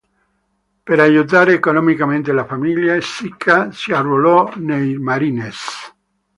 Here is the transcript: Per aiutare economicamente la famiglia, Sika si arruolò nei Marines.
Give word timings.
Per 0.83 0.99
aiutare 0.99 1.53
economicamente 1.53 2.31
la 2.33 2.47
famiglia, 2.47 2.99
Sika 3.01 3.71
si 3.71 3.91
arruolò 3.93 4.51
nei 4.55 4.97
Marines. 4.97 5.63